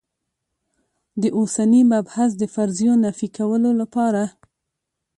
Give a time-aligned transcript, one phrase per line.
[1.21, 4.23] د اوسني مبحث د فرضیو نفي کولو لپاره.